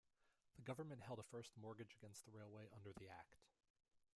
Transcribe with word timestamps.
The 0.55 0.63
Government 0.63 1.03
held 1.03 1.19
a 1.19 1.23
first 1.23 1.55
mortgage 1.55 1.93
against 1.93 2.25
the 2.25 2.31
railway 2.31 2.67
under 2.75 2.91
the 2.91 3.07
Act. 3.07 3.35